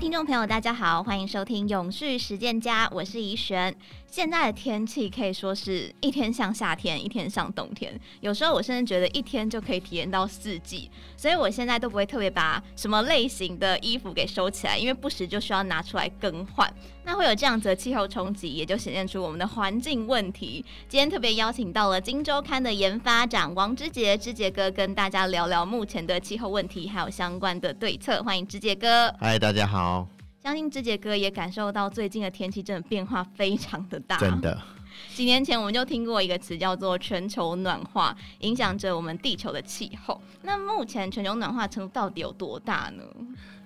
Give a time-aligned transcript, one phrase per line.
[0.00, 3.76] 听众朋友，大家好，欢迎收听永续实践家，我是怡璇。
[4.10, 7.98] 现在的天气可以说是一天像夏天，一天像冬天。
[8.20, 16.68] 有时候我甚至觉得一天就可以体验到四季，所以我现在都不会特别把什么类型的衣服给收起来，因为不时就需要拿出来更换。
[17.04, 20.64] 那会有这样子的气候冲击，也就显现出我们的环境问题。
[20.88, 28.20] 今天特别邀请到了《金周刊》的研发长王之杰，之杰哥跟大家聊聊目前的气候问题，还有相关的对策。
[28.24, 29.14] 欢迎之杰哥。
[29.20, 30.08] 嗨，大家好。
[30.42, 34.58] 相信志杰哥也感受到最近的天气真的变化非常的大，真的。
[35.14, 40.20] 几年前我们就听过一个词叫做全球暖化，影响着我们地球的气候。
[40.42, 43.04] 那目前全球暖化程度到底有多大呢？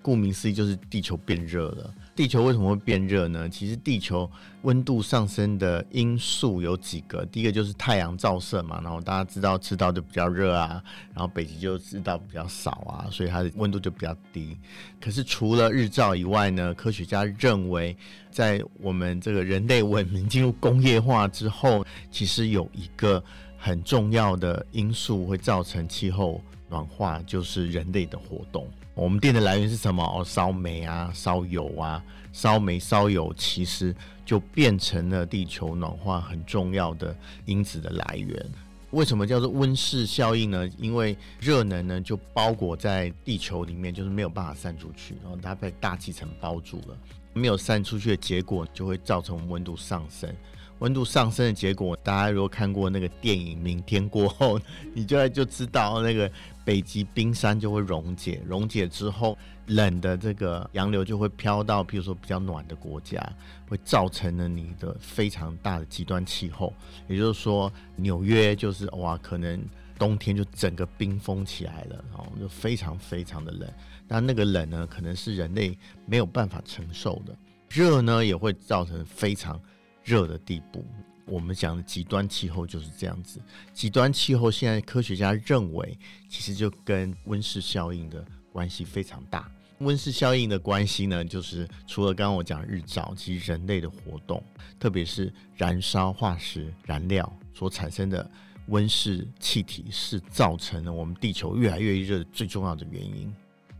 [0.04, 1.94] 顾名思义，就是地球变热了。
[2.14, 3.48] 地球为什么会变热呢？
[3.48, 4.30] 其实地球
[4.62, 14.56] 温度上升的因素有几个，第一个就是太阳照射嘛，然后大家知道赤道就比较热啊，然后北极就赤道比较少啊，所以它的温度就比较低。
[15.00, 17.96] 可是除了日照以外呢，科学家认为，
[18.30, 23.24] 在我们这个人类文明进入工业化之后，其实有一个
[23.56, 28.68] 很重要的因素会造成气候暖化，就是人类的活动。
[28.94, 30.02] 我们电的来源是什么？
[30.04, 37.14] 哦，烧煤啊，烧油啊，烧煤烧油，其实就变成了地球暖化很重要的
[37.44, 38.46] 因子的来源。
[38.92, 40.70] 为什么叫做温室效应呢？
[40.78, 46.96] 因为热能呢就包裹在地球里面，就是没有办法散出去，然后它被大气层包住了，
[47.32, 50.32] 没有散出去的结果，就会造成温度上升。
[50.80, 54.58] 温度上升的结果，大家如果看过那个电影《明天过后》，
[54.92, 56.30] 你就就知道那个
[56.64, 63.20] 北极冰山就会溶解，溶解之后，冷的这个洋流就会飘到，比如说比较暖的国家，
[63.68, 66.72] 会造成了你的非常大的极端气候。
[67.08, 69.62] 也就是说，纽约就是哇，可能
[69.98, 73.70] 冬天就整个冰封起来了，然后就非常非常的冷。
[74.08, 77.36] 但那个冷呢，可能是人类没有办法承受的。
[77.68, 79.60] 热呢，也会造成非常。
[80.06, 80.84] 热的地步，
[81.26, 83.40] 我们讲的极端气候就是这样子。
[83.72, 85.98] 极端气候现在科学家认为，
[86.28, 89.50] 其实就跟温室效应的关系非常大。
[89.78, 94.42] 温室效应的关系呢，就是除了刚刚我讲日照，其实人类的活动，
[94.78, 98.30] 特别是燃烧化石燃料所产生的
[98.68, 103.34] 温室气体，是造成了我们地球越来越热最重要的原因。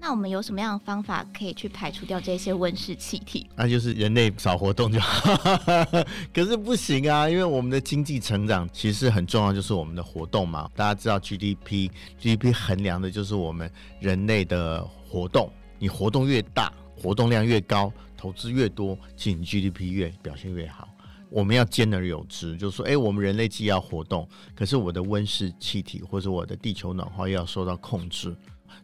[0.07, 3.47] 那我们有什么样的方法可以去排除掉这些温室气体？
[3.57, 5.35] 那就是人类少活动就好。
[6.31, 10.71] 可是不行啊，因为我们的经济成长其实很重要，就是我们的活动嘛。
[10.77, 15.51] 大家知道 GDP，GDP 衡量的就是我们人类的活动。
[15.79, 20.87] 你活动越大，活动量越高，投资越多，其实 GDP 越表现越好。
[21.31, 28.37] 我们要兼而有之，就是说，哎，我们人类既要活动，可是我的温室气体或者我的地球暖化又要受到控制。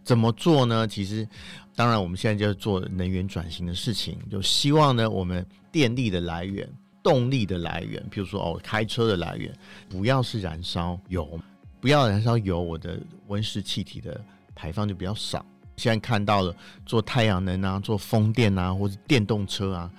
[0.03, 0.87] 怎么做呢？
[0.87, 1.27] 其实，
[1.75, 6.69] 当然，我们现在就做能源转型的事情，就希望呢，我们电力的来源、
[7.03, 9.55] 动力的来源，比如说哦，开车的来源，
[9.89, 11.39] 不要是燃烧油，
[11.81, 14.21] 不要燃烧油，我的温室气体的
[14.55, 15.45] 排放就比较少。
[15.77, 19.91] 现在看到了做太阳能啊，做风电啊，或者电动车啊，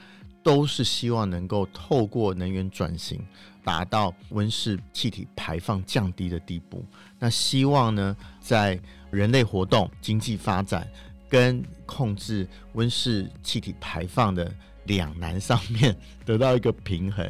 [0.44, 3.19] 都是希望能够透过能源转型，
[3.63, 6.85] 达到温室气体排放降低的地步。
[7.18, 8.79] 那希望呢，在
[9.11, 10.89] 人类活动、经济发展
[11.29, 14.51] 跟控制温室气体排放的
[14.85, 15.95] 两难上面
[16.25, 17.29] 得到一个平衡。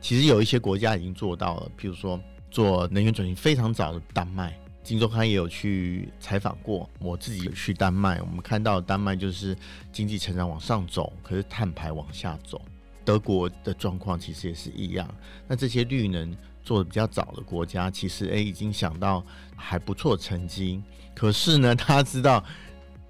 [0.00, 6.88] 其实有一些国家已经做到了，譬如说做能源转型非常早的丹麦，金周刊也有去采访过。
[6.98, 9.56] 我自己有去丹麦，我们看到丹麦就是
[9.92, 12.60] 经济成长往上走，可是碳排往下走。
[13.04, 15.08] 德国的状况其实也是一样。
[15.46, 19.24] 那这些绿能做的比较早的国家，其实诶已经想到
[19.56, 20.82] 还不错成绩。
[21.18, 22.42] 可是呢，他知道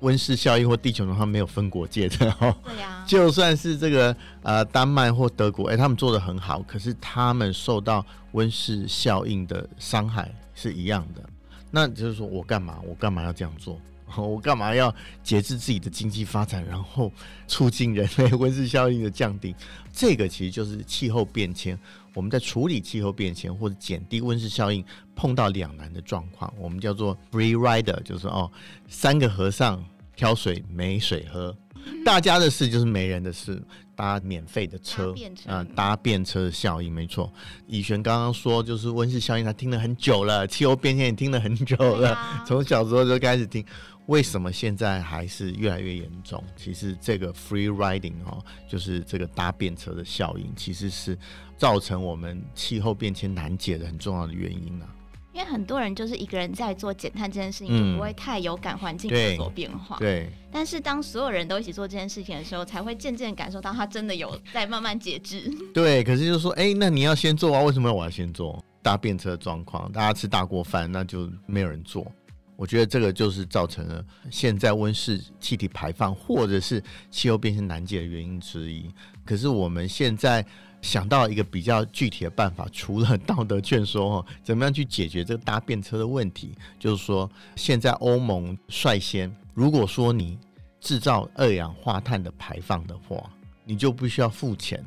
[0.01, 2.57] 温室效应或地球暖化没有分国界的哦。
[2.65, 3.05] 对呀。
[3.07, 11.23] 就算是这个呃丹麦或德国，哎，他们做的很好，可是他们受到温室效应的伤害是一样的。
[11.71, 12.79] 那就是说我干嘛？
[12.87, 13.79] 我干嘛要这样做？
[14.17, 17.13] 我干嘛要节制自己的经济发展，然后
[17.47, 19.55] 促进人类温室效应的降低？
[19.93, 21.79] 这个其实就是气候变迁。
[22.15, 24.85] 我们在处理气候变迁或者减低温室效应
[25.15, 28.51] 碰到两难的状况，我们叫做 free rider，就是哦，
[28.89, 29.85] 三个和尚
[30.17, 31.57] 挑水没水喝，
[32.05, 33.63] 大家的事就是没人的事，
[33.95, 35.15] 搭免费的车
[35.47, 37.33] 啊，搭便车的效应没错。
[37.69, 43.65] 以璇刚刚说就是温室效应，他听了很久了，气候变迁也听了很久了，从小时候就开始听。
[44.09, 46.43] 为什么现在还是越来越严重？
[46.57, 51.17] 其实这个 free riding 哦，就是这个搭便车的效应，其实是
[51.59, 54.89] 造成我们气候变迁难解的很重要的原因啊。
[55.35, 59.97] 因为很多人就是一个人在做减碳这件事情，就不会太有感环境有所变化。
[59.99, 60.25] 对。
[60.25, 65.49] 对，但是当所有人都一起做这件事情的时候，才会渐渐感受到它真的有在慢慢节制。
[65.75, 67.63] 对，可是就是说，哎、欸，那你要先做啊？
[67.63, 68.65] 为什么我要先做？
[68.83, 72.11] 搭便车状况，大家吃大锅饭，那就没有人做。
[72.59, 78.91] 我觉得这个就是造成了现在温室气体排放或者是气候变迁难解的原因之一。
[79.25, 80.45] 可是我们现在。
[80.81, 86.55] 想到一个比较具体的办法，除了 道德劝说哦，怎么样去解决这个搭便车的问题？
[86.79, 90.39] 就是说，现在欧盟率先，如果说你
[90.81, 93.29] 制造二氧化碳的排放的话，
[93.65, 94.81] 你就不需要付钱，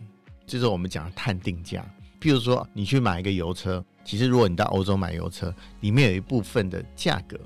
[0.47, 1.85] 就是我们讲的碳定价。
[2.21, 7.37] 譬如说，你去买一个油车，其实如果你到欧洲买油车，里面有一部分的价格，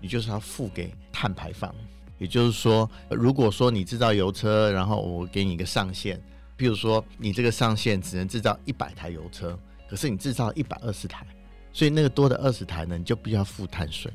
[0.00, 1.74] 你就是要付给碳排放。
[2.18, 6.20] 也就是说，如果说你制造油车，然后我给你一个上限。
[6.58, 9.58] 譬如说，你这个上限只能制造一百台油车，
[9.88, 11.26] 可是你制造一百二十台，
[11.72, 14.12] 所以那个多的二十台呢，你就必须要付碳税。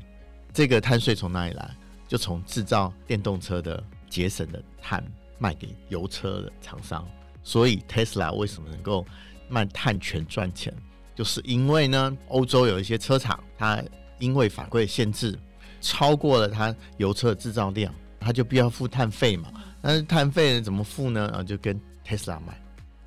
[0.54, 1.76] 这个碳税从哪里来？
[2.08, 5.04] 就从制造电动车的节省的碳
[5.40, 7.04] 卖给油车的厂商。
[7.42, 9.04] 所以 Tesla 为什么能够
[9.50, 10.72] 卖碳权赚钱？
[11.16, 13.84] 就是因为呢，欧洲有一些车厂，它
[14.20, 15.36] 因为法规限制，
[15.86, 19.52] 超过了它油车的制造量，它就必要付碳费嘛。
[19.82, 21.30] 但是碳费怎么付呢？
[21.30, 22.60] 啊，就跟 Tesla 买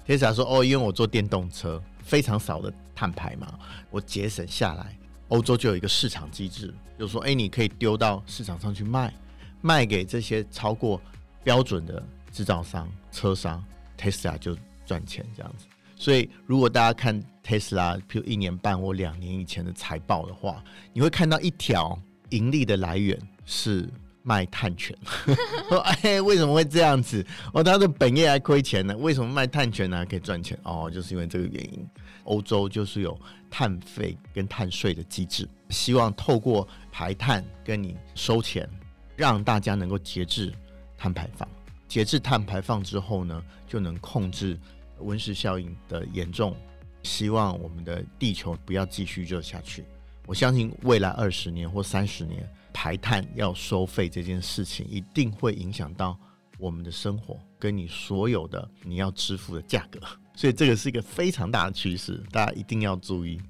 [0.07, 3.59] ，Tesla 说：“哦，因为我做电动车，非常少的碳排嘛，
[3.91, 4.97] 我节省下来。
[5.27, 9.13] 欧洲就有一个市场机制，就说，哎，你可以丢到市场上去卖，
[9.61, 11.01] 卖给这些超过
[11.43, 13.63] 标准的制造商、车商
[13.99, 15.67] ，Tesla 就赚钱这样子。
[15.97, 23.89] 所以，如果大家看 Tesla，譬如一年半或两年以前的财报的话，你会看到一条盈利的来源是。”
[24.25, 24.95] 卖碳权，
[25.71, 27.25] 说哎，为什么会这样子？
[27.55, 30.59] 哦，他的本业还亏钱呢，为什么卖碳权呢可以赚钱？
[30.65, 31.89] 哦，就是因为这个原因。
[32.25, 38.69] 欧洲就是有碳费跟碳税的机制，希望透过排碳跟你收钱，
[39.17, 40.53] 让大家能够节制
[40.99, 41.49] 碳排放。
[41.87, 44.59] 节制碳排放之后呢，就能控制
[44.99, 46.55] 温室效应的严重。
[47.03, 49.87] 希望我们的地球不要继续热下去。
[50.29, 52.47] 我相信未来二十年或三十年。
[52.71, 56.17] 排碳要收费这件事情，一定会影响到
[56.59, 59.99] 我们的生活，跟你所有的你要支付的价格，
[60.37, 63.41] 所以这个是一个非常大的趋势，大家一定要注意。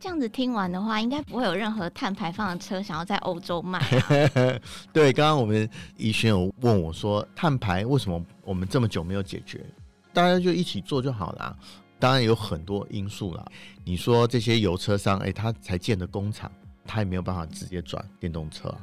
[0.00, 4.58] 这样子听完的话，应该不会有任何碳排放的车想要在欧洲卖啊。
[4.90, 5.68] 对，刚刚我们
[5.98, 9.62] 怡轩有问我说，碳排为什么我们这么久没有解决？
[10.14, 11.54] 大家就一起做就好了。
[11.98, 13.44] 当然有很多因素啦。
[13.84, 16.50] 你说这些油车商，哎，他才建的工厂。
[16.90, 18.74] 他也没有办法直接转电动车，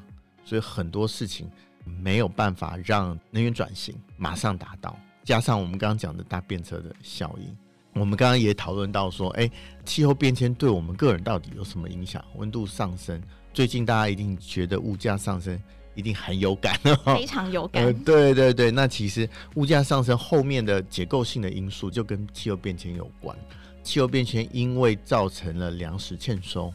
[0.44, 1.50] 所以很多事情
[1.84, 4.96] 没有办法让能源转型马上达到。
[5.24, 7.58] 加上我们刚刚讲的搭便车的效应，
[8.00, 9.50] 我们刚刚也讨论到说，哎，
[9.86, 12.24] 气候变迁对我们个人到底有什么影响？
[12.36, 13.20] 温度上升，
[13.52, 15.60] 最近大家一定觉得物价上升
[15.96, 17.84] 一定很有感， 非常有感。
[17.84, 23.36] 呃，对对对，那其实物价上升后面的结构性的因素就跟气候变迁有关。
[23.84, 26.72] 气候变迁因为造成了粮食欠收。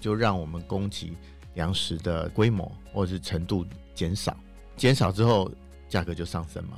[0.00, 1.16] 就让我们供给
[1.54, 3.64] 粮食的规模或者是程度
[3.94, 4.36] 减少，
[4.76, 5.48] 减少之后
[5.88, 6.76] 价格就上升嘛。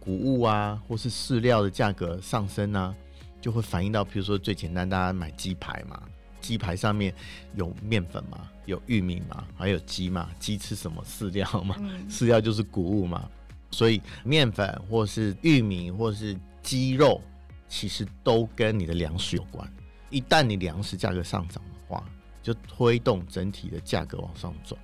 [0.00, 2.94] 谷物啊，或是饲料的价格上升呢、啊，
[3.40, 6.02] 就会反映到，比如说最简单，大家买鸡排嘛，
[6.46, 7.12] 鸡排上面
[7.56, 11.74] 有面粉嘛，有玉米嘛，还有鸡嘛，鸡吃什么饲料嘛？
[12.08, 13.28] 饲料就是谷物嘛，
[13.72, 17.20] 所以面粉或是玉米或是鸡肉，
[17.68, 19.68] 其实都跟你的粮食有关。
[20.08, 22.04] 一旦你粮食价格上涨的话，
[22.44, 24.78] 就推动整体的价格往上走，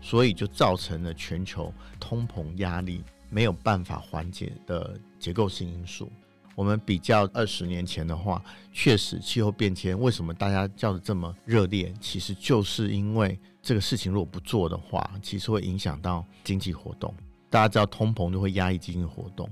[0.00, 6.12] 所以就造成了全球通膨压力没有办法缓解的结构性因素。
[6.58, 17.14] 我们比较二十年前的话，确实气候变迁为什么大家叫得这么热烈，其实就是因为这个事情如果不做的话，其实会影响到经济活动。
[17.48, 19.48] 大家知道通膨就会压抑经济活动，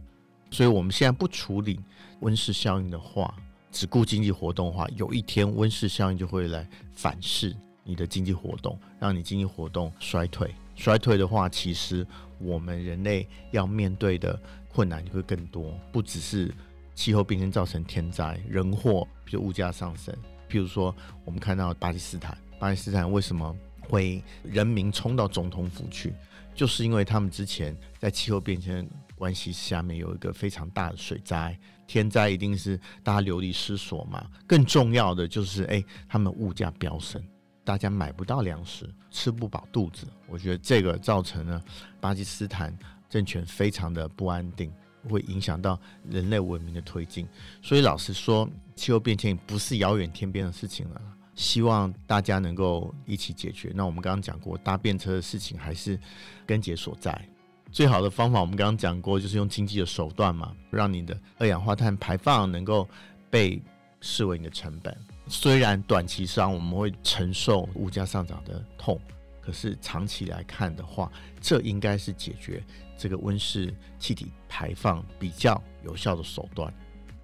[0.50, 1.78] 所以我们现在不处理
[2.22, 3.32] 温室效应的话。
[3.70, 10.52] 只顾经济活动的话，有一天温室效应就会来反噬你的经济活动，让你经济活动衰退。
[10.75, 12.04] 衰退的话，其实
[12.40, 14.36] 我们人类要面对的
[14.68, 16.52] 困难就会更多，不只是
[16.96, 20.12] 气候变迁造成天灾人祸，比如物价上升。
[20.48, 20.92] 譬如说，
[21.24, 26.12] 我们看到巴基斯坦，巴基斯坦为什么会人民冲到总统府去？
[26.54, 31.56] 就是因为他们之前在气候变迁关系下面有一个非常大的水灾。
[31.86, 37.22] 天灾一定是大家流离失所嘛，更重要的就是哎、他们物价飙升，
[37.62, 40.06] 大家买不到粮食，吃不饱肚子。
[40.26, 41.62] 我觉得这个造成了
[42.00, 42.76] 巴基斯坦
[43.08, 44.72] 政权非常的不安定，
[45.08, 47.26] 会影响到人类文明的推进。
[47.62, 51.00] 所以老实说，气候变迁不是遥远天边的事情了，
[51.34, 53.72] 希望大家能够一起解决。
[53.75, 55.98] 那我们刚刚讲过，搭便车的事情还是
[56.46, 57.28] 根结所在。
[57.72, 62.88] 最好的方法，我们刚刚讲过，就是用经济的手段嘛，让你的二氧化碳排放能够
[63.28, 63.60] 被
[64.00, 64.96] 视为你的成本。
[65.28, 68.98] 虽然短期上我们会承受物价上涨的痛，
[69.46, 71.08] 可是长期来看的话，
[71.40, 72.60] 这应该是解决
[72.98, 76.72] 这个温室气体排放比较有效的手段。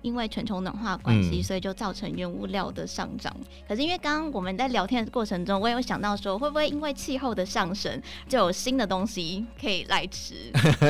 [0.02, 3.32] 因为全球暖化关系，所以就造成原物料的上涨。
[3.38, 10.34] 嗯、可是因为刚刚我们在聊天的过程中，我有想到说，会不会因为气候的上升，就有新的东西可以来吃？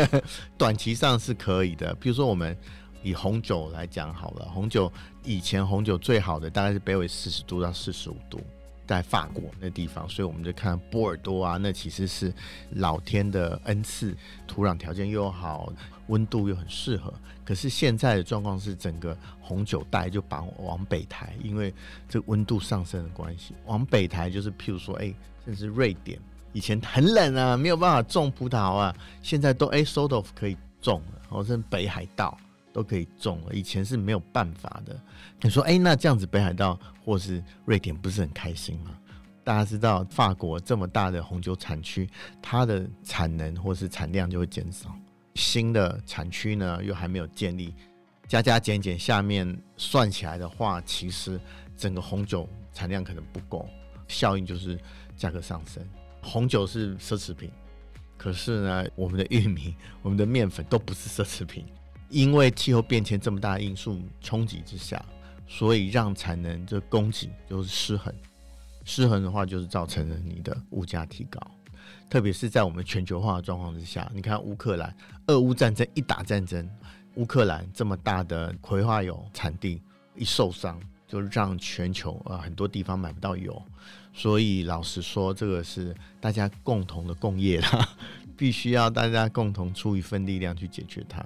[0.57, 2.57] 短期上是可以的，比如说我们
[3.03, 4.91] 以红酒来讲好了，红酒
[5.25, 8.41] 以前红酒最好的大概是北纬四十度到四十五度，
[8.87, 12.33] 在法国那地方，所以我们就看波尔多啊，那其实是
[12.71, 15.73] 老天的恩赐，土壤条件又好。
[16.09, 21.73] 温度又很适合，可是现在的状况是整个红酒带就把往北抬，因为
[22.09, 26.19] 这温度上升的关系，往北抬就是譬如说，哎、甚至瑞典
[26.53, 32.37] 以前很冷啊，没有办法种葡萄啊，现在都哎，sort of 可以种了，或者北海道
[32.73, 34.99] 都可以种了，以前是没有办法的。
[35.41, 38.97] 你说，哎、那这样子北海道或是瑞典不是很开心吗？
[39.45, 42.09] 大家知道，法国这么大的红酒产区，
[42.41, 44.95] 它的产能或是产量就会减少。
[45.35, 47.75] 新的产区呢，又还没有建立，
[48.29, 51.41] 加加减减，下面算起来的话，其实
[51.77, 53.69] 整个红酒产量可能不够，
[54.07, 54.79] 效应就是
[55.17, 55.85] 价格上升。
[56.21, 57.51] 红酒是奢侈品，
[58.17, 61.67] 可是呢，我们的玉米、我们的面粉都不是奢侈品，
[62.13, 65.03] 因为气候变迁这么大的因素冲击之下，
[65.49, 68.15] 所以让产能这供给就是失衡，
[68.85, 71.41] 失衡的话就是造成了你的物价提高。
[72.11, 74.95] 特别是在我们全球化的状况之下，你看乌克兰，
[75.29, 76.69] 俄乌战争一打战争，
[77.15, 79.81] 乌克兰这么大的葵花油产地
[80.15, 80.79] 一受伤，
[81.09, 83.61] 就让全球啊很多地方买不到油，
[84.13, 87.89] 所以老实说，这个是大家共同的共业啦，
[88.37, 91.25] 必须要大家共同出一份力量去解决它。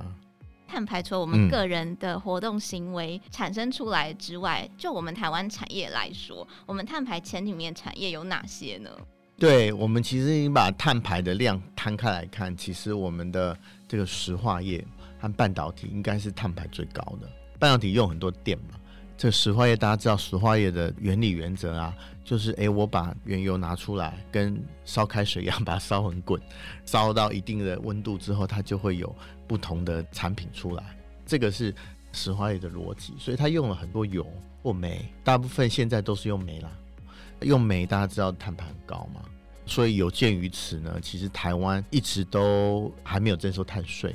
[0.67, 8.91] 碳排除我们个人的活动行为产生出来之外，嗯、就我们台湾产业来说，我们碳排前几面产业有哪些呢？
[9.39, 13.57] 对，我们其实已经把碳排的量摊开来看，其实我们的
[13.87, 14.83] 这个石化业
[15.19, 17.31] 和半导体应该是碳排最高的。
[17.59, 18.79] 半导体用很多电嘛，
[19.17, 26.41] 这石化业大家知道，石化业的原理原则啊，就是诶，我把原油拿出来，跟烧开水一样，把它烧很滚，
[26.85, 29.15] 烧到一定的温度之后，它就会有
[29.47, 30.85] 不同的产品出来。
[31.25, 31.75] 这个是
[32.13, 34.27] 石化业的逻辑，所以它用了很多油
[34.63, 36.71] 或煤，大部分现在都是用煤啦。
[37.41, 39.23] 用煤，大家知道碳排很高嘛，
[39.65, 44.15] 所以有鉴于此呢，其实台湾一直都还没有征收碳税。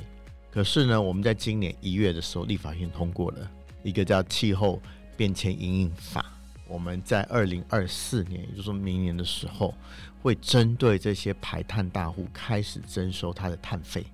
[0.50, 3.50] 可是呢，我们在今年一月的时候，立法院通过了
[3.82, 4.80] 一个叫《气候
[5.16, 6.20] 变迁因应法》，
[6.68, 9.74] 我们在二零二四年，也就是说明年的时候，
[10.20, 14.04] 会针对这些排碳大户开始征收它的碳费。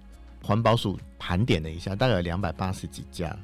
[0.42, 3.37] 环保署盘点了一下，大概有两百八十几家，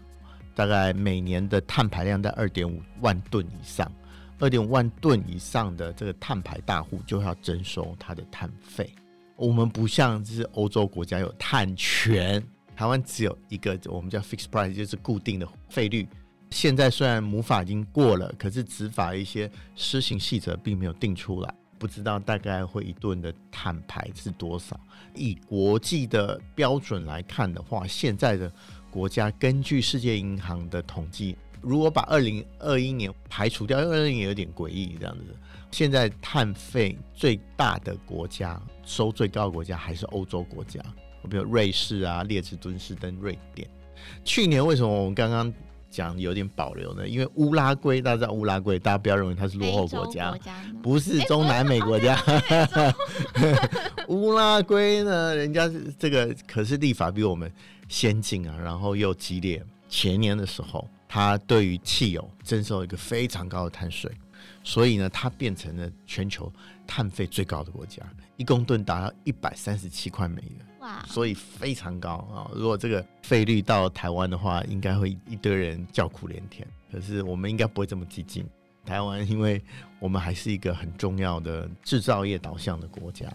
[0.54, 3.90] 大概每年的碳排量在二点五万吨以上。
[4.40, 8.92] 二点五万吨以上的这个碳排大户就要征收它的碳费。
[9.36, 12.42] 我们不像是欧洲国家有碳权，
[12.76, 16.06] 台湾只有一个我们叫 fixed price，就是固定的费率。
[16.50, 24.78] 现在虽然母法已经过了，可是执法一些施行细则并没有定出来，不知道大概会一顿的碳排是多少。
[25.14, 28.52] 以国际的标准来看的话，现在的
[28.90, 31.36] 国家根据世界银行的统计。
[31.60, 35.34] 如果把二零二一年排除掉，因为二零年有点诡异这样子。
[35.70, 40.80] 现在碳费最大的国家，收最高的国家还是欧洲国家，
[41.28, 43.68] 比如瑞士啊、列支敦士登、瑞典。
[44.24, 45.52] 去年为什么我们刚刚
[45.90, 47.08] 讲有点保留呢？
[47.08, 50.36] 因为乌拉圭，大家知道乌拉圭，大家不要认为它是落后国家，
[50.82, 52.18] 不是中南美国家。
[54.08, 57.50] 乌拉圭呢，人家是这个可是立法比我们
[57.88, 59.64] 先进啊，然后又激烈。
[59.88, 60.88] 前年的时候。
[61.06, 64.10] 它对于汽油征收一个非常高的碳税，
[64.64, 66.52] 所以呢，它变成了全球
[66.88, 68.02] 碳费最高的国家，
[68.36, 70.66] 一公吨达到一百三十七块美元，
[71.06, 72.50] 所以非常高啊！
[72.54, 76.66] 如果这个费率到台湾的话，应该会一堆人叫苦连天。
[76.92, 78.46] 可是我们应该不会这么激进，
[78.84, 79.62] 台湾因为
[79.98, 83.26] 我们还是一个很重要的制造业导向的国家，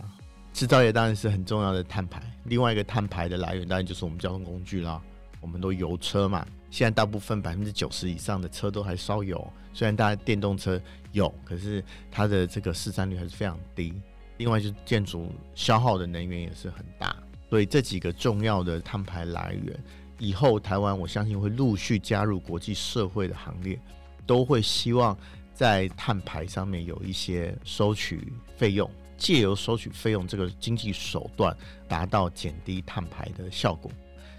[0.53, 2.21] 制造业当然是很重要的碳排。
[2.45, 5.01] 另外一个碳排的来源当然就是我们交通工具啦，
[5.41, 6.45] 我们都油车嘛。
[6.71, 10.79] 现在大部分百分之九十以上的车都还烧油，虽然大家电动车
[11.11, 13.93] 有，可是它的这个市占率还是非常低。
[14.37, 17.13] 另外就是建筑消耗的能源也是很大，
[17.49, 19.83] 所以这几个重要的碳排来源，
[20.19, 23.79] 以后台湾我相信会陆续加入国际社会的行列，
[24.25, 25.17] 都会希望
[25.53, 31.55] 在碳排上面有一些收取费用，借由收取费用这个经济手段，
[31.87, 33.91] 达到减低碳排的效果。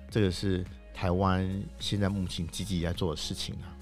[0.09, 0.65] 这个是
[0.95, 3.75] 台湾现在目前积极在做的事情啊。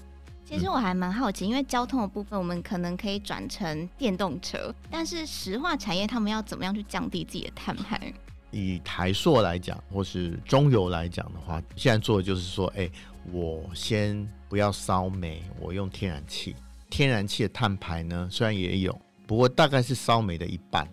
[0.43, 8.11] 其实我还蛮好奇，因为交通的部分，我们可能可以转成电动车，但是石化产业他们要怎么样去降低自己的碳排？
[8.51, 12.89] 以台塑来讲，或是中油来讲的话，现在做的就是说，哎，
[13.31, 16.55] 我先不要烧煤，我用天然气。
[16.89, 20.87] 天然气的碳排呢，虽然也有，不过大概是烧煤的一半。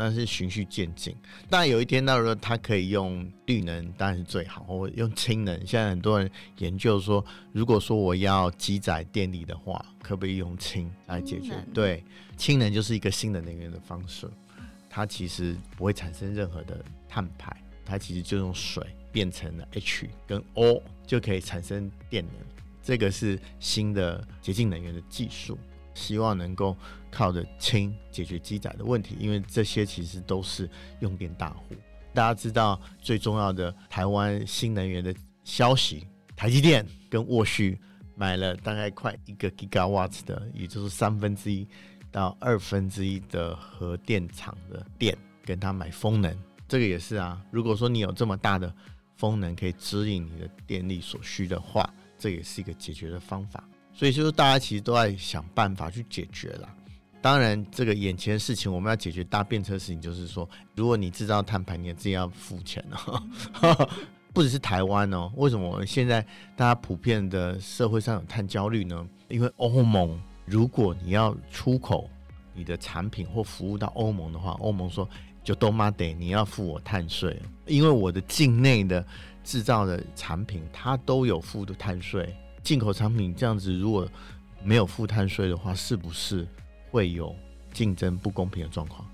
[0.00, 1.12] 那是循序渐进，
[1.50, 5.58] 当然有一天到时候它可以用绿能，当然是最好，或用氢能。
[5.66, 11.52] 现在很多人研究说，如果说我要积载电力的话，可不可以用氢来解决？
[11.74, 12.04] 对，
[12.36, 14.30] 氢能就是一个新的能源的方式，
[14.88, 22.34] 它其实不会产生任何的碳排，它其实就用水变成了 H 跟 O 就可以产生电能，
[22.82, 25.58] 这个是新的洁净能源的技术。
[25.94, 26.76] 希望能够
[27.10, 31.74] 靠着氢解决机载的问题，因为这些其实都是用电大户。
[32.14, 37.76] 大家知道最重要的台湾新能源的消息，台积电跟沃旭
[38.14, 41.66] 买了大概快一个 gigawatt 的，也就是三分之一
[42.10, 46.36] 到二分之一的核电厂的电，跟他买风能，
[46.66, 47.40] 这个也是啊。
[47.50, 48.72] 如果说你有这么大的
[49.16, 51.88] 风能可以指引你的电力所需的话，
[52.18, 53.62] 这也是一个解决的方法。
[53.92, 56.68] 所以就是大家其实都在想办法去解决了。
[57.20, 63.88] 当然，这个眼前的事情我们要解决搭便车事情，就是说，如果你制造碳排，你也自己要付钱哦。
[64.32, 66.24] 不只是台湾哦，为什么我们现在
[66.54, 69.04] 大家普遍的社会上有碳焦虑呢？
[69.26, 72.08] 因为欧盟，如果你要出口
[72.54, 75.08] 你的产品或服务到欧盟的话，欧盟说
[75.44, 79.04] 就都妈得你要付我碳税，因为我的境内的
[79.44, 82.34] 制造的产品它都有付的碳税。
[82.62, 84.08] 进口产品这样子，如果
[84.62, 86.46] 没有付碳税的话，是不是
[86.90, 87.34] 会有
[87.72, 89.08] 竞争不公平的状况？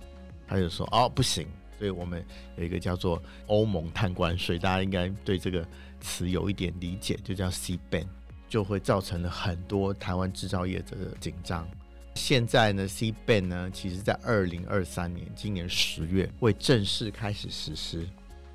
[0.47, 1.47] 他就说哦，不行，
[1.79, 2.25] 所以我们
[2.57, 5.67] 有一个叫做欧盟碳关税，大家应该对这个
[6.01, 8.07] 词有一点理解，就叫 CBAM，
[8.55, 11.69] 就会造成了很多台湾制造业者的紧张。
[12.15, 18.07] 现在呢，CBAM 呢，其实在二零二三年今年十月会正式开始实施。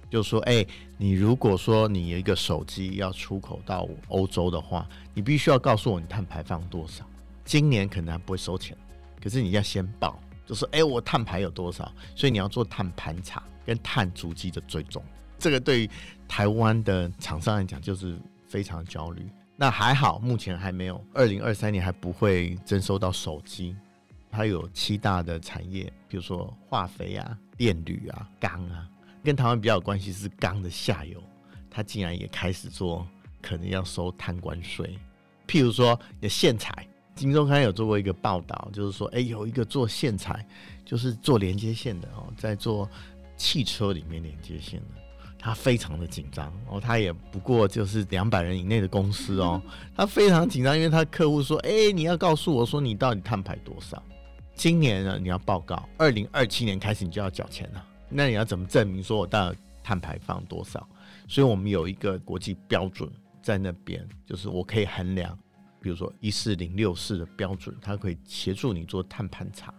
[0.09, 0.65] 就说，哎、
[0.97, 7.05] 你如果说你有一个手机要出口到欧洲的话，你必须要告诉我你碳排放多少。
[7.43, 8.77] 今年可能还不会收钱，
[9.21, 11.91] 可是你要先报，就说，哎、我碳排有多少？
[12.15, 15.03] 所以你要做碳盘查跟碳足迹的追踪。
[15.37, 15.89] 这个对于
[16.25, 19.27] 台湾的厂商来讲就是非常焦虑。
[19.61, 23.75] 那还好，目前还没有，二零二三年还不会征收到手机。
[24.31, 28.87] 它有七大的产业，比如说化肥啊、电铝啊、钢啊。
[29.21, 31.21] 跟台湾比较有关系是钢的下游，
[31.69, 33.05] 它竟然也开始做，
[33.41, 34.97] 可能要收碳关税。
[35.45, 40.47] 譬如说，有线材，金周刊有做过一个报道，就是说，哎、有一个做线材，
[40.85, 42.89] 就是做连接线的哦，在做
[43.35, 44.98] 汽车里面连接线的，
[45.39, 49.61] 他非常的紧张哦，他也不过就是两百人以内的公司哦，
[49.95, 54.03] 他非常紧张，因为他客户说，哎、欸，你要告诉我说你到底碳排多少，
[54.53, 57.85] 今年呢你要报告，二零二七年开始你就要缴钱了。
[58.09, 60.85] 那你要怎么证明说我到底碳排放多少？
[61.27, 63.09] 所以我们有一个国际标准
[63.41, 65.37] 在那边，就是我可以衡量，
[65.79, 69.73] 比如说一四零六四的标准，它可以协助你做碳盘查。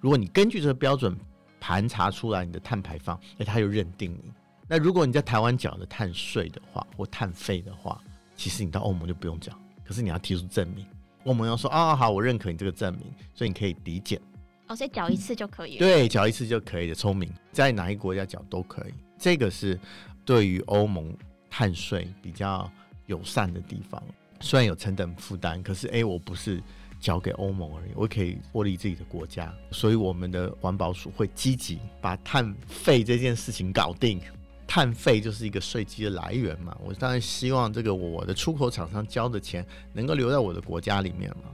[0.00, 1.16] 如果你根据这个标准
[1.60, 4.32] 盘查出来你的碳排放，哎，他就认定你。
[4.68, 8.00] 那如果你在台湾缴的碳税的话，或碳费的话，
[8.36, 9.52] 其实你到欧盟就不用缴，
[9.84, 10.84] 可是你要提出证明，
[11.24, 13.02] 欧盟要说啊、哦、好，我认可你这个证明，
[13.34, 14.20] 所以你可以抵减。
[14.68, 15.78] 哦，所以缴一次就可以了。
[15.78, 16.94] 对，缴一次就可以了。
[16.94, 18.92] 聪明，在哪一个国家缴都可以。
[19.16, 19.78] 这个是
[20.24, 21.16] 对于欧盟
[21.48, 22.68] 碳税比较
[23.06, 24.02] 友善的地方。
[24.40, 26.60] 虽然有成本负担，可是哎，我不是
[26.98, 29.54] 交给欧盟而已，我可以获利自己的国家。
[29.70, 34.20] 所以我们的环保署会积极把碳费这件事情搞定。
[34.66, 36.76] 碳费就是一个税基的来源嘛。
[36.84, 41.50] 我当然希望这个我的出口厂商交的钱能够留在我的国家里面嘛。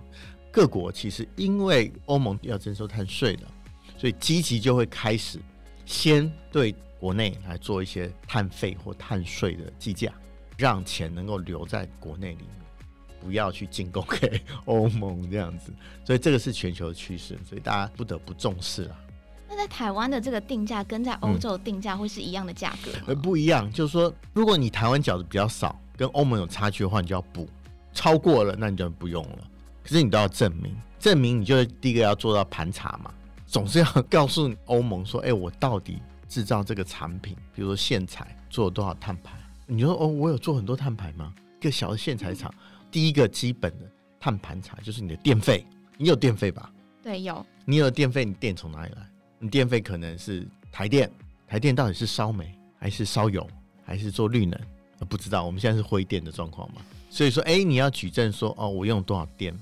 [0.50, 3.46] 各国其实因为欧盟要征收碳税的，
[3.96, 5.38] 所以积极就会开始
[5.86, 10.12] 先对国内来做一些碳费或碳税的计价，
[10.58, 12.48] 让钱能够留在国内里面，
[13.18, 15.72] 不要去进贡给 欧盟这样子。
[16.04, 18.98] 所以这个是全球的趋势，所以大家不得不重视了。
[19.54, 22.98] 那在台湾的这个定价跟在欧洲的定价会是一样的价格吗？
[23.08, 27.44] 呃、嗯，不一样，就是说，如果你台湾饺子比较少，跟欧盟有差距的话，你就要补；
[27.92, 29.38] 超过了，那你就不用了。
[29.82, 33.12] 可是你都要证明，证明你就第一个要做到盘查嘛，
[33.46, 39.32] 总是要告诉欧盟说，哎、欸，我到底制造这个产品，比如说线材做了多少碳排？
[39.66, 41.30] 你说哦，我有做很多碳排吗？
[41.60, 42.50] 一个小的线材厂，
[42.90, 43.84] 第一个基本的
[44.18, 45.66] 碳盘查就是你的电费，
[45.98, 46.72] 你有电费吧？
[47.02, 47.44] 对，有。
[47.66, 49.06] 你有电费，你电从哪里来？
[49.42, 51.10] 你电费可能是台电，
[51.48, 53.44] 台电到底是烧煤还是烧油
[53.84, 54.56] 还是做绿能？
[55.08, 55.42] 不知道。
[55.44, 56.80] 我们现在是灰电的状况嘛？
[57.10, 59.52] 所以说，哎，你要举证说，哦，我用多少电？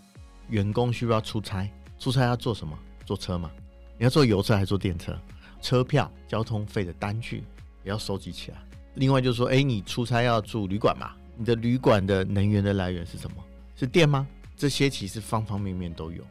[0.51, 1.67] 员工需不需要出差？
[1.99, 2.79] 出差要做什么？
[3.07, 3.51] 坐车嘛？
[3.97, 5.19] 你要坐油车还是坐电车？
[5.63, 7.39] 车票、交通费的单据
[7.83, 8.59] 也要收集起来。
[8.97, 11.13] 另外就是说，哎，你出差要住旅馆嘛？
[11.39, 13.37] 你的旅馆的能源的来源是什么？
[13.77, 14.29] 是电吗？
[14.59, 16.23] 这些其实方方面面都有。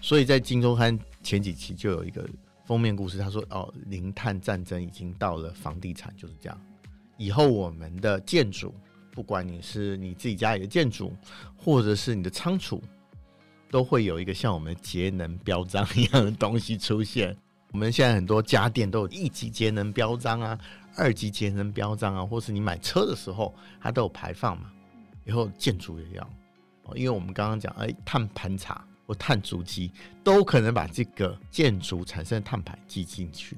[0.00, 2.28] 所以在《金周刊》前几期就有一个
[2.66, 6.60] 封面故事，他说：“哦，零碳战争已经到了房地产，就是这样。
[7.16, 8.74] 以后我们的建筑，
[9.12, 11.14] 不管你是你自己家里的建筑，
[11.56, 12.82] 或者是你的仓储，
[13.70, 17.34] 都会有一个像我们节能标章一样的东西出现。
[17.72, 20.58] 我们现在很多家电都有一级节能标章啊。”
[20.98, 24.72] 二级节能标章啊，或是你买车的时候，它都有排放嘛。
[25.26, 26.22] 以后建筑也要
[26.84, 29.90] 哦，因为我们刚刚讲，哎，碳盘查或碳足迹
[30.24, 33.56] 都可能把这个建筑产生的碳排记进去，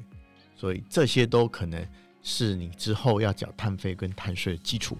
[0.54, 1.84] 所以这些都可能
[2.22, 4.96] 是你之后要缴碳费跟碳税的基础，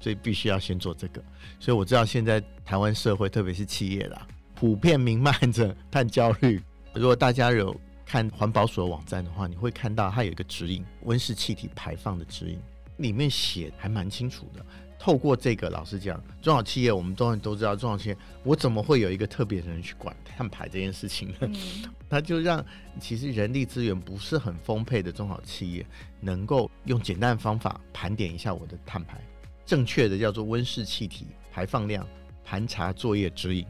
[0.00, 1.22] 所以必须要先做这个。
[1.60, 6.60] 所以我知道现在台湾社会，特别是企业啦，普遍弥漫着碳焦虑。
[6.92, 12.58] 如果大家有看环保署的网站的话，你会看到它有一个指引，温室气体排放的指引，
[12.98, 14.64] 里面写还蛮清楚的。
[14.98, 21.36] 透过这个，老实讲，中小企业我们都都知道，中小企业我怎么会有一个特别的人去管碳排这件事情呢？
[21.40, 21.54] 嗯、
[22.08, 22.64] 他就让
[22.98, 25.86] 其实人力资源不是很丰沛的中小企业，
[26.20, 29.20] 能够用简单的方法盘点一下我的碳排，
[29.66, 32.06] 正确的叫做温室气体排放量
[32.42, 33.66] 盘查作业指引，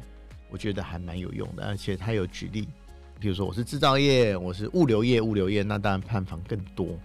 [0.51, 2.69] 我觉得还蛮有用的，而且他有举例。
[3.19, 6.99] 比如说我是制造业，我是物流业，物流业那当然碳房更多。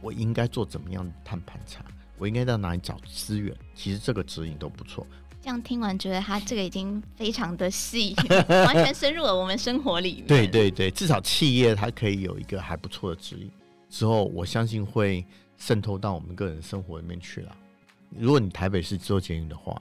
[0.00, 1.84] 我应该做怎么样的碳盘查？
[2.18, 3.54] 我应该到哪里找资源？
[3.74, 5.06] 其实这个指引都不错。
[5.40, 8.14] 这样听完，觉得他这个已经非常的细，
[8.48, 10.26] 完全深入了我们生活里面。
[10.26, 13.50] 对对对，至少企业它可以有一个还不错的指引，
[13.88, 15.24] 之后我相信会
[15.56, 17.56] 渗透到我们个人生活里面去了。
[18.18, 19.80] 如果你台北市做捷运的话，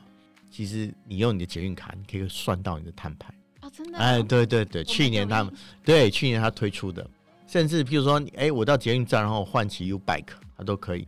[0.52, 3.34] 其实你用你的捷运卡，你可以算到你的碳排。
[3.76, 3.98] 真的？
[3.98, 7.06] 哎，对对对，去年他们对去年他推出的，
[7.48, 11.06] 甚至譬如说，哎，我到捷运站然后换骑 U bike，它都可以。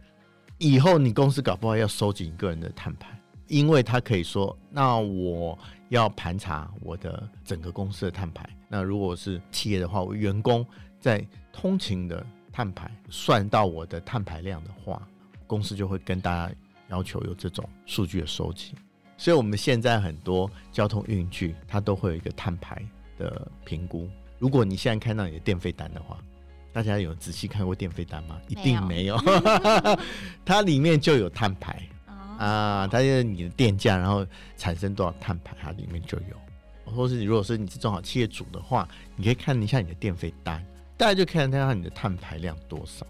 [0.59, 3.17] 以后你公司搞不好要收集你个人的碳排，
[3.47, 8.47] 因为他可以说，那我要盘查我的整个公司的碳排。
[8.67, 10.65] 那如果是企业的话，我员工
[10.99, 15.01] 在通勤的碳排算到我的碳排量的话，
[15.47, 16.53] 公司就会跟大家
[16.89, 18.75] 要求有这种数据的收集。
[19.17, 22.85] 所以，我们现在很多交通运具，它都会有一个碳排
[23.17, 24.09] 的评估。
[24.37, 26.17] 如果你现在看到你的电费单的话，
[26.71, 28.39] 大家有仔细看过电费单吗？
[28.47, 29.17] 一定没有。
[30.45, 34.25] 它里面就有碳排、哦、啊，它就是你的电价，然后
[34.57, 36.91] 产生多少碳排，它里面就有。
[36.91, 40.65] 或是你如果是你是中小企业主的话，你可以看一下你的电费单，
[40.97, 43.05] 大家就看一下你的碳排量多少。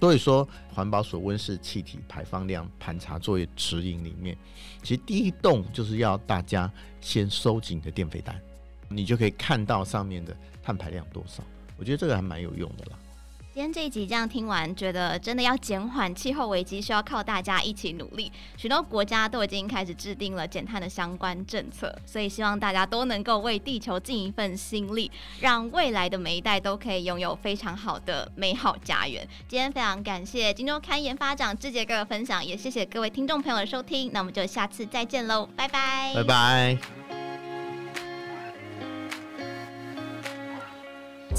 [0.00, 4.36] 所以说，环保所温室气体排放量盘查作业指引里面，
[4.82, 8.38] 其实第一栋就是要大家先收紧你的电费单，
[8.90, 11.42] 你就可以看到上面的碳排量多少。
[11.78, 12.98] 我觉得这个还蛮有用的啦。
[13.52, 18.32] 今天这一集这样听完，觉得真的要减缓气候危机，需要靠大家一起努力。
[18.56, 25.08] 许多国家都已经开始制定了减碳的相关政策，所以希望大家都能够为地球尽一份心力，
[25.38, 29.24] 让未来的每一代都可以拥有非常好的美好家园。
[29.46, 34.10] 今天非常感谢金周刊研发长志杰哥的分享，也谢谢各位听众朋友的收听。
[34.12, 37.03] 那我们就下次再见喽，拜拜，拜拜。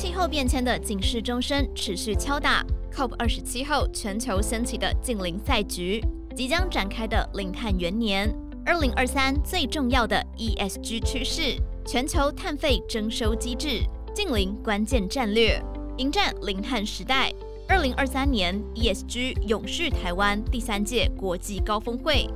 [0.06, 2.63] 气候变迁的警示钟声持续敲打
[2.94, 6.00] ，COP 二十七后全球掀起的净零赛局，
[6.36, 8.32] 即将展开的零碳元年，
[8.63, 13.82] 二零二三最重要的 ESG 趋势，全球碳费征收机制，
[14.13, 15.60] 净零关键战略，
[15.98, 17.34] 迎战零碳时代。
[17.68, 22.30] 二零二三年 ESG 永续台湾第三届国际高峰会，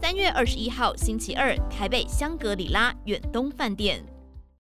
[0.00, 4.00] 三月二十一号星期二，台北香格里拉远东饭店。